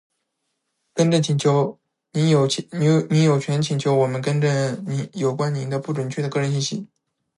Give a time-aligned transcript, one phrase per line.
[0.95, 1.79] 更正请求。
[2.11, 2.47] 您有
[3.39, 6.87] 权请求我们更正有关您的不准确的个人信息。